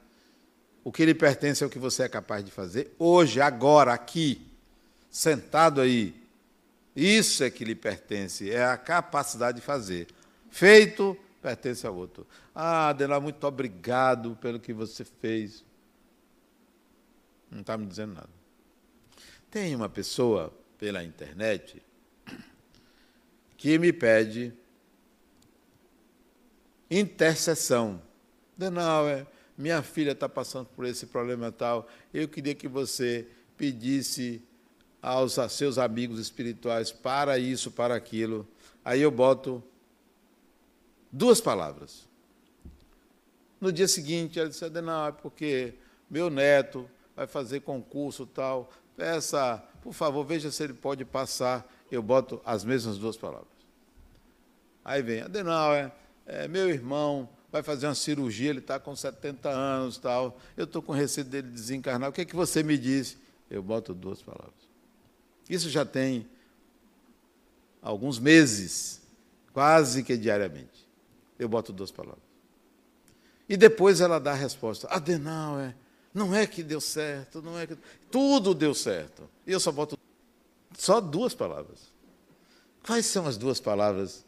[0.82, 4.46] O que lhe pertence é o que você é capaz de fazer hoje, agora, aqui,
[5.10, 6.14] sentado aí.
[6.94, 10.08] Isso é que lhe pertence, é a capacidade de fazer.
[10.50, 12.26] Feito, pertence ao outro.
[12.54, 15.65] Ah, Adenal, muito obrigado pelo que você fez.
[17.50, 18.30] Não está me dizendo nada.
[19.50, 21.82] Tem uma pessoa pela internet
[23.56, 24.52] que me pede
[26.90, 28.00] intercessão.
[28.56, 29.26] Denauer,
[29.56, 31.88] minha filha está passando por esse problema tal.
[32.12, 33.26] Eu queria que você
[33.56, 34.42] pedisse
[35.00, 38.46] aos seus amigos espirituais para isso, para aquilo.
[38.84, 39.62] Aí eu boto
[41.10, 42.06] duas palavras.
[43.60, 45.74] No dia seguinte, ela disse, não, é porque
[46.10, 48.70] meu neto vai fazer concurso tal.
[48.96, 51.66] Peça, por favor, veja se ele pode passar.
[51.90, 53.48] Eu boto as mesmas duas palavras.
[54.84, 55.90] Aí vem, Adenauer,
[56.26, 60.38] é, meu irmão vai fazer uma cirurgia, ele está com 70 anos tal.
[60.56, 62.10] Eu estou com receio dele desencarnar.
[62.10, 63.16] O que é que você me diz?
[63.50, 64.54] Eu boto duas palavras.
[65.48, 66.28] Isso já tem
[67.80, 69.00] alguns meses,
[69.52, 70.86] quase que diariamente.
[71.38, 72.24] Eu boto duas palavras.
[73.48, 74.88] E depois ela dá a resposta.
[74.88, 75.74] Adenauer,
[76.16, 77.76] não é que deu certo, não é que.
[78.10, 79.28] Tudo deu certo.
[79.46, 79.98] E eu só boto
[80.74, 81.92] só duas palavras.
[82.82, 84.24] Quais são as duas palavras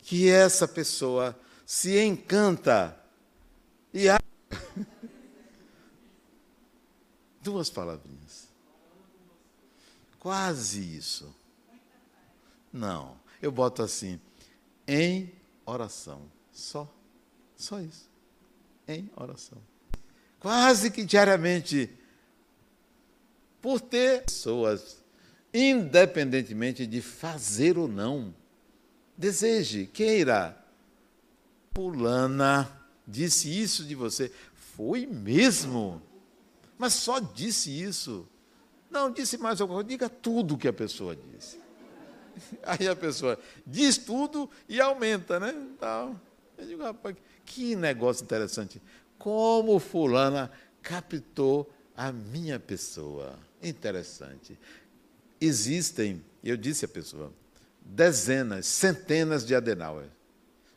[0.00, 1.36] que essa pessoa
[1.66, 2.96] se encanta
[3.92, 4.20] e há
[7.42, 8.46] duas palavrinhas.
[10.20, 11.34] Quase isso.
[12.72, 14.20] Não, eu boto assim,
[14.86, 15.34] em
[15.66, 16.30] oração.
[16.52, 16.88] Só.
[17.56, 18.08] Só isso.
[18.86, 19.58] Em oração.
[20.40, 21.90] Quase que diariamente.
[23.60, 25.02] Por ter pessoas,
[25.52, 28.34] independentemente de fazer ou não,
[29.18, 30.56] Deseje, queira.
[31.74, 32.70] Fulana
[33.04, 34.30] disse isso de você.
[34.54, 36.00] Foi mesmo?
[36.78, 38.28] Mas só disse isso.
[38.88, 39.88] Não, disse mais alguma coisa.
[39.88, 41.58] Diga tudo que a pessoa disse.
[42.62, 43.36] Aí a pessoa
[43.66, 45.52] diz tudo e aumenta, né?
[45.74, 46.20] Então,
[46.56, 48.80] eu digo, rapaz, que negócio interessante.
[49.18, 50.50] Como fulana
[50.82, 53.38] captou a minha pessoa.
[53.62, 54.58] Interessante.
[55.40, 57.32] Existem, eu disse à pessoa,
[57.80, 60.06] dezenas, centenas de Adenauer.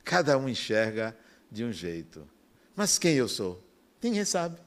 [0.04, 1.16] Cada um enxerga
[1.52, 2.28] de um jeito.
[2.76, 3.64] Mas quem eu sou?
[4.02, 4.58] Ninguém sabe.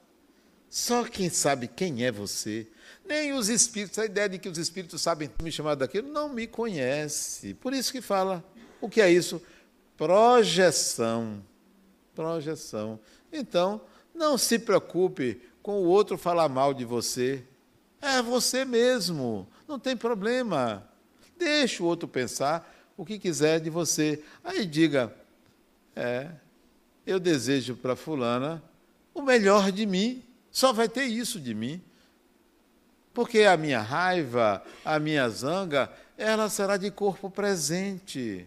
[0.69, 2.67] Só quem sabe quem é você.
[3.05, 6.47] Nem os espíritos, a ideia de que os espíritos sabem me chamar daquilo, não me
[6.47, 7.55] conhece.
[7.55, 8.45] Por isso que fala.
[8.81, 9.41] O que é isso?
[9.97, 11.45] Projeção.
[12.15, 12.99] Projeção.
[13.37, 13.81] Então,
[14.15, 17.43] não se preocupe com o outro falar mal de você.
[18.01, 19.49] É você mesmo.
[19.67, 20.89] Não tem problema.
[21.37, 24.23] Deixa o outro pensar o que quiser de você.
[24.45, 25.13] Aí diga:
[25.97, 26.31] é,
[27.05, 28.63] eu desejo para Fulana
[29.13, 31.83] o melhor de mim, só vai ter isso de mim.
[33.13, 38.47] Porque a minha raiva, a minha zanga, ela será de corpo presente.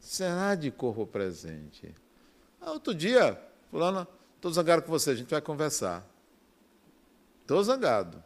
[0.00, 1.94] Será de corpo presente.
[2.60, 3.40] Outro dia,
[3.74, 4.06] Fulana,
[4.36, 6.08] estou zangado com você, a gente vai conversar.
[7.42, 8.22] Estou zangado.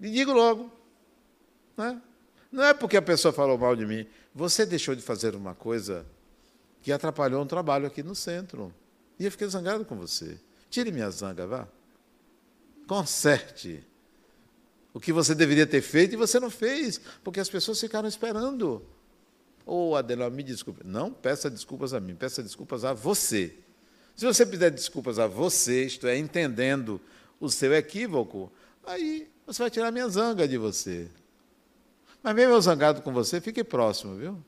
[0.00, 0.70] E digo logo,
[1.76, 2.00] né?
[2.52, 4.06] Não é porque a pessoa falou mal de mim.
[4.32, 6.06] Você deixou de fazer uma coisa
[6.82, 8.72] que atrapalhou um trabalho aqui no centro.
[9.18, 10.38] E eu fiquei zangado com você.
[10.70, 11.66] Tire minha zanga, vá.
[12.86, 13.84] Conserte.
[14.94, 18.86] O que você deveria ter feito e você não fez, porque as pessoas ficaram esperando.
[19.68, 20.80] Ô, oh, Adenal, me desculpe.
[20.82, 23.54] Não peça desculpas a mim, peça desculpas a você.
[24.16, 26.98] Se você pedir desculpas a você, isto é, entendendo
[27.38, 28.50] o seu equívoco,
[28.82, 31.10] aí você vai tirar minha zanga de você.
[32.22, 34.42] Mas mesmo eu zangado com você, fique próximo, viu?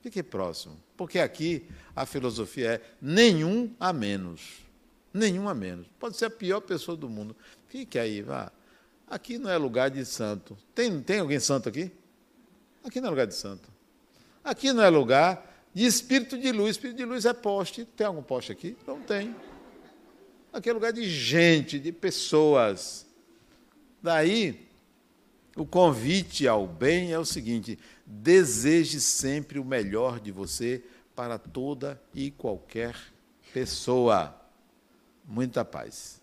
[0.00, 0.74] Fique próximo.
[0.96, 4.62] Porque aqui a filosofia é nenhum a menos.
[5.12, 5.86] Nenhum a menos.
[6.00, 7.36] Pode ser a pior pessoa do mundo.
[7.68, 8.50] Fique aí, vá.
[9.06, 10.56] Aqui não é lugar de santo.
[10.74, 11.92] Tem, tem alguém santo aqui?
[12.82, 13.70] Aqui não é lugar de santo.
[14.44, 16.72] Aqui não é lugar de espírito de luz.
[16.72, 17.84] Espírito de luz é poste.
[17.84, 18.76] Tem algum poste aqui?
[18.86, 19.34] Não tem.
[20.52, 23.06] Aqui é lugar de gente, de pessoas.
[24.02, 24.68] Daí,
[25.56, 30.82] o convite ao bem é o seguinte: deseje sempre o melhor de você
[31.14, 32.96] para toda e qualquer
[33.52, 34.34] pessoa.
[35.24, 36.21] Muita paz.